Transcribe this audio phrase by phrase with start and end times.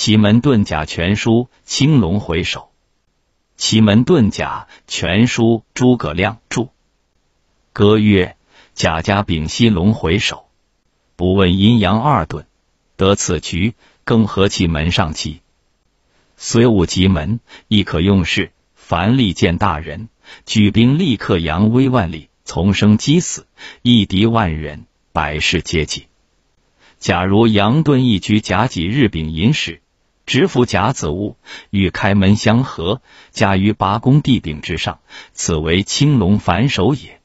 [0.00, 2.70] 奇门遁甲全书，青龙回首。
[3.58, 6.70] 奇门遁甲全书，诸葛亮著。
[7.74, 8.34] 歌曰：
[8.72, 10.46] 甲家丙烯龙回首，
[11.16, 12.46] 不问阴阳二遁，
[12.96, 13.74] 得此局，
[14.04, 15.42] 更何其门上奇？
[16.38, 17.38] 虽无奇门，
[17.68, 18.52] 亦可用事。
[18.74, 20.08] 凡利见大人，
[20.46, 23.46] 举兵立刻扬威万里，从生击死，
[23.82, 26.06] 一敌万人，百事皆济。
[26.98, 29.82] 假如杨遁一局甲己日丙寅时，
[30.30, 31.34] 直服甲子物，
[31.70, 33.02] 与开门相合，
[33.32, 35.00] 加于八宫地丙之上，
[35.32, 37.19] 此为青龙反手也。